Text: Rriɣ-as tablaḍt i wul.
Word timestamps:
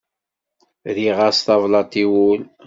Rriɣ-as 0.93 1.39
tablaḍt 1.45 1.93
i 2.03 2.05
wul. 2.11 2.41